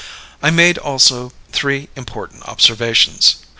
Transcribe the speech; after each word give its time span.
I 0.41 0.49
made 0.49 0.79
also 0.79 1.31
three 1.51 1.87
important 1.95 2.41
observations. 2.49 3.35